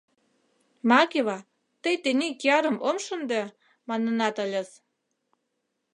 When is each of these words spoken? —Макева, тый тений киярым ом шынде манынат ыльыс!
—Макева, 0.89 1.37
тый 1.81 1.95
тений 2.03 2.33
киярым 2.39 2.77
ом 2.87 2.97
шынде 3.05 3.41
манынат 3.87 4.35
ыльыс! 4.45 4.69